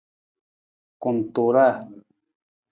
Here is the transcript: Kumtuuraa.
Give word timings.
Kumtuuraa. 1.01 1.73